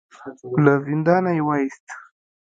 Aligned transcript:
له 0.63 0.73
زندانه 0.85 1.31
يې 1.37 1.41
وايست. 1.47 1.85